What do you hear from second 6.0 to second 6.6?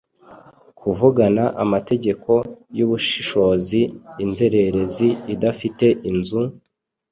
inzu,